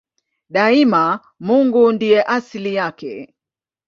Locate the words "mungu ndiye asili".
1.39-2.75